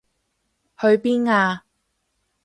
[0.79, 1.63] 去邊啊？